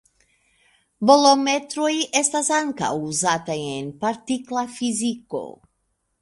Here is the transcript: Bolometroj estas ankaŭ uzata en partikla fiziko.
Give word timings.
Bolometroj 1.09 1.91
estas 2.21 2.49
ankaŭ 2.57 2.89
uzata 3.11 3.59
en 3.75 3.93
partikla 4.07 4.65
fiziko. 4.79 5.45